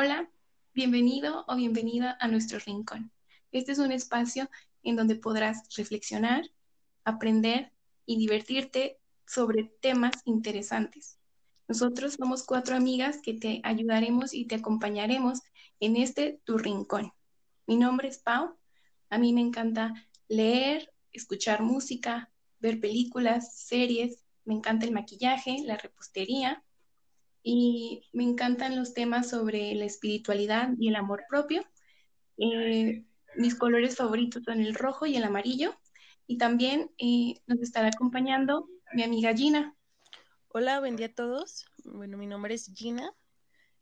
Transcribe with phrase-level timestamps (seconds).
[0.00, 0.30] Hola,
[0.74, 3.10] bienvenido o bienvenida a nuestro rincón.
[3.50, 4.48] Este es un espacio
[4.84, 6.44] en donde podrás reflexionar,
[7.02, 7.72] aprender
[8.06, 11.18] y divertirte sobre temas interesantes.
[11.66, 15.40] Nosotros somos cuatro amigas que te ayudaremos y te acompañaremos
[15.80, 17.12] en este tu rincón.
[17.66, 18.56] Mi nombre es Pau.
[19.10, 19.92] A mí me encanta
[20.28, 22.30] leer, escuchar música,
[22.60, 24.22] ver películas, series.
[24.44, 26.62] Me encanta el maquillaje, la repostería
[27.42, 31.64] y me encantan los temas sobre la espiritualidad y el amor propio.
[32.38, 33.04] Eh,
[33.36, 35.78] mis colores favoritos son el rojo y el amarillo.
[36.26, 39.74] Y también eh, nos estará acompañando mi amiga Gina.
[40.48, 41.66] Hola, buen día a todos.
[41.84, 43.12] Bueno, mi nombre es Gina.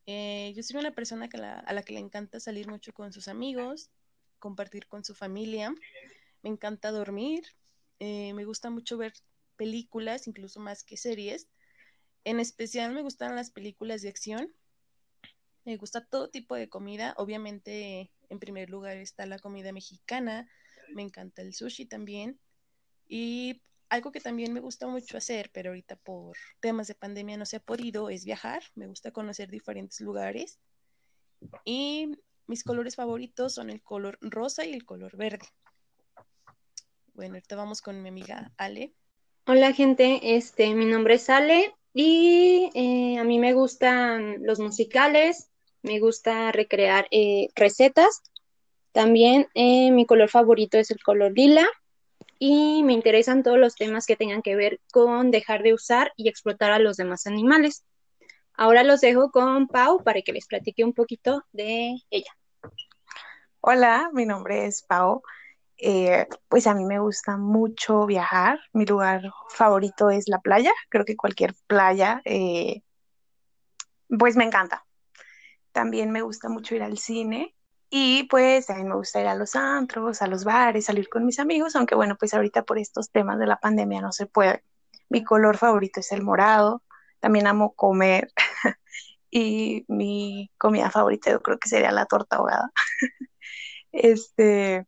[0.06, 3.26] Eh, yo soy una persona que a la que le encanta salir mucho con sus
[3.26, 3.90] amigos,
[4.38, 5.74] compartir con su familia.
[6.42, 7.44] Me encanta dormir.
[7.98, 9.14] me gusta mucho ver
[9.56, 11.48] películas, incluso más que series.
[12.26, 14.52] En especial me gustan las películas de acción.
[15.64, 17.14] Me gusta todo tipo de comida.
[17.18, 20.50] Obviamente, en primer lugar está la comida mexicana.
[20.92, 22.40] Me encanta el sushi también.
[23.06, 27.46] Y algo que también me gusta mucho hacer, pero ahorita por temas de pandemia no
[27.46, 28.64] se ha podido, es viajar.
[28.74, 30.58] Me gusta conocer diferentes lugares.
[31.64, 32.18] Y
[32.48, 35.46] mis colores favoritos son el color rosa y el color verde.
[37.14, 38.94] Bueno, ahorita vamos con mi amiga Ale.
[39.46, 45.48] Hola gente, este, mi nombre es Ale y eh, a mí me gustan los musicales,
[45.80, 48.22] me gusta recrear eh, recetas.
[48.92, 51.66] También eh, mi color favorito es el color lila
[52.38, 56.28] y me interesan todos los temas que tengan que ver con dejar de usar y
[56.28, 57.82] explotar a los demás animales.
[58.52, 62.36] Ahora los dejo con Pau para que les platique un poquito de ella.
[63.62, 65.22] Hola, mi nombre es Pau.
[65.78, 68.60] Eh, pues a mí me gusta mucho viajar.
[68.72, 70.72] Mi lugar favorito es la playa.
[70.88, 72.82] Creo que cualquier playa, eh,
[74.08, 74.84] pues me encanta.
[75.72, 77.54] También me gusta mucho ir al cine
[77.90, 81.38] y pues también me gusta ir a los antros, a los bares, salir con mis
[81.38, 84.64] amigos, aunque bueno, pues ahorita por estos temas de la pandemia no se puede.
[85.08, 86.82] Mi color favorito es el morado.
[87.20, 88.32] También amo comer
[89.30, 92.72] y mi comida favorita yo creo que sería la torta ahogada.
[93.92, 94.86] este,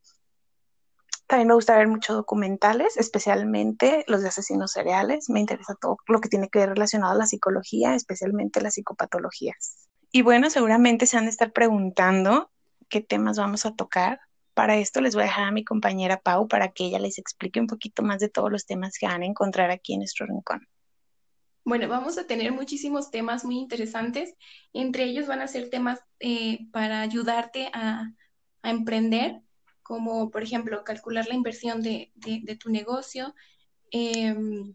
[1.29, 5.29] también me gusta ver muchos documentales, especialmente los de asesinos seriales.
[5.29, 9.89] Me interesa todo lo que tiene que ver relacionado a la psicología, especialmente las psicopatologías.
[10.11, 12.51] Y bueno, seguramente se han de estar preguntando
[12.89, 14.21] qué temas vamos a tocar.
[14.55, 17.61] Para esto les voy a dejar a mi compañera Pau para que ella les explique
[17.61, 20.67] un poquito más de todos los temas que van a encontrar aquí en nuestro rincón.
[21.63, 24.35] Bueno, vamos a tener muchísimos temas muy interesantes.
[24.73, 28.15] Entre ellos van a ser temas eh, para ayudarte a
[28.63, 29.43] emprender
[29.89, 32.13] como por ejemplo calcular la inversión de,
[32.61, 33.35] tu negocio,
[33.91, 34.75] em,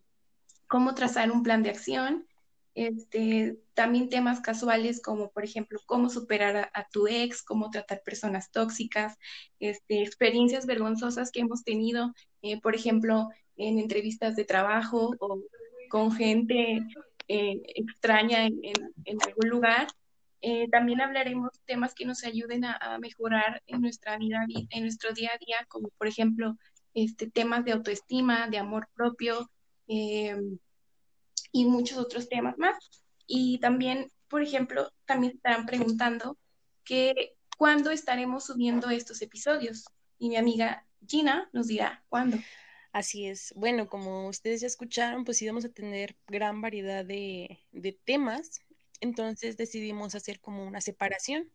[0.67, 2.27] cómo trazar un plan de acción,
[2.73, 8.49] este, también temas casuales como por ejemplo cómo superar a, tu ex, cómo tratar personas
[8.51, 9.15] tóxicas,
[9.59, 15.43] este, experiencias vergonzosas que hemos tenido, eh, por ejemplo, en entrevistas de trabajo o
[15.91, 16.79] con gente
[17.27, 19.85] eh, extraña en algún lugar.
[20.45, 25.31] Eh, también hablaremos temas que nos ayuden a, mejorar en nuestra vida, en nuestro día
[25.33, 26.57] a día, como por ejemplo
[26.93, 29.49] este, temas de autoestima, de amor propio
[29.87, 30.35] eh,
[31.53, 32.75] y muchos otros temas más.
[33.25, 36.37] Y también, por ejemplo, también estarán preguntando
[36.83, 39.85] que cuándo estaremos subiendo estos episodios.
[40.19, 42.37] Y mi amiga Gina nos dirá cuándo.
[42.91, 43.53] Así es.
[43.55, 48.59] Bueno, como ustedes ya escucharon, pues íbamos a tener gran variedad de, de temas
[49.03, 51.51] entonces decidimos hacer como una separación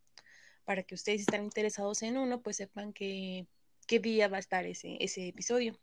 [0.67, 3.47] para que ustedes están interesados en uno, pues sepan que,
[3.87, 5.81] qué día va a estar ese, ese episodio.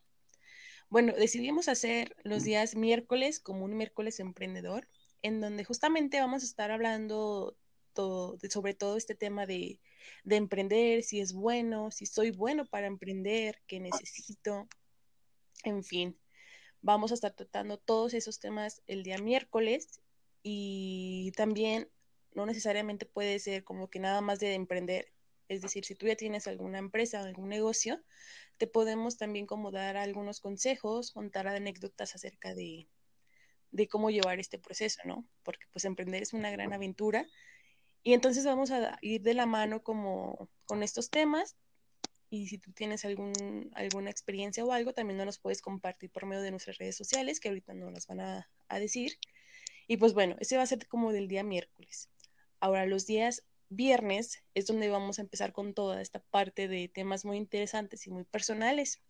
[0.89, 4.87] Bueno, decidimos hacer los días miércoles como un miércoles emprendedor,
[5.23, 7.57] en donde justamente vamos a estar hablando
[7.93, 9.79] todo, sobre todo este tema de,
[10.23, 14.67] de emprender, si es bueno, si soy bueno para emprender, qué necesito,
[15.63, 16.15] en fin.
[16.81, 19.99] Vamos a estar tratando todos esos temas el día miércoles
[20.47, 21.89] y también
[22.35, 25.11] no necesariamente puede ser como que nada más de emprender.
[25.47, 27.99] Es decir, si tú ya tienes alguna empresa algún negocio,
[28.59, 32.87] te podemos también como dar algunos consejos, contar anécdotas acerca de,
[33.71, 35.27] de cómo llevar este proceso, ¿no?
[35.41, 37.25] Porque pues emprender es una gran aventura.
[38.03, 41.55] Y entonces vamos a ir de la mano como con estos temas.
[42.29, 46.43] Y si tú tienes algún, alguna experiencia o algo, también nos puedes compartir por medio
[46.43, 49.17] de nuestras redes sociales, que ahorita no las van a, a decir.
[49.87, 52.09] Y pues bueno, ese va a ser como del día miércoles.
[52.59, 57.25] Ahora, los días viernes es donde vamos a empezar con toda esta parte de temas
[57.25, 59.01] muy interesantes y muy personales,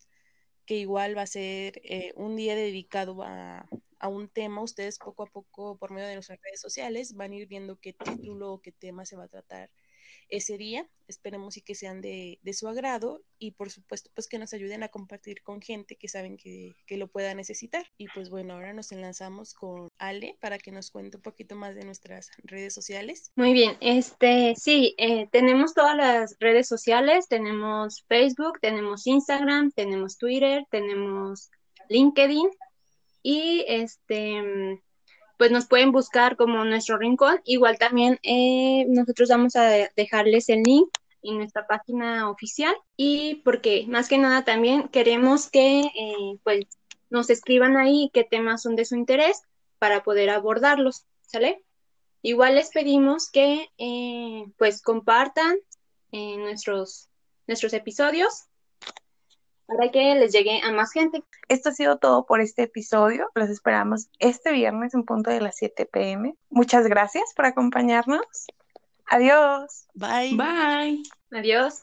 [0.66, 3.68] que igual va a ser eh, un día dedicado a,
[3.98, 4.62] a, un tema.
[4.62, 7.92] Ustedes poco a poco, por medio de nuestras redes sociales, van a ir viendo qué
[7.92, 9.70] título o qué tema se va a tratar
[10.28, 10.88] ese día.
[11.08, 14.82] Esperemos y que sean de, de, su agrado y por supuesto pues que nos ayuden
[14.82, 17.86] a compartir con gente que saben que, que, lo pueda necesitar.
[17.96, 21.76] Y pues bueno, ahora nos enlazamos con Ale para que nos cuente un poquito más
[21.76, 23.30] de nuestras redes sociales.
[23.36, 30.18] Muy bien, este sí, eh, tenemos todas las redes sociales, tenemos Facebook, tenemos Instagram, tenemos
[30.18, 31.50] Twitter, tenemos
[31.88, 32.50] LinkedIn
[33.22, 34.82] y este
[35.36, 37.40] pues nos pueden buscar como nuestro rincón.
[37.44, 40.88] Igual también eh, nosotros vamos a dejarles el link
[41.22, 46.66] en nuestra página oficial y porque más que nada también queremos que eh, pues
[47.10, 49.42] nos escriban ahí qué temas son de su interés
[49.78, 51.62] para poder abordarlos, ¿sale?
[52.22, 55.56] Igual les pedimos que eh, pues compartan
[56.12, 57.10] nuestros,
[57.46, 58.46] nuestros episodios
[59.66, 61.22] para que les llegue a más gente.
[61.48, 63.30] Esto ha sido todo por este episodio.
[63.34, 66.34] Los esperamos este viernes en punto de las 7 pm.
[66.50, 68.46] Muchas gracias por acompañarnos.
[69.08, 69.86] Adiós.
[69.94, 70.36] Bye.
[70.36, 71.02] Bye.
[71.32, 71.74] Adiós.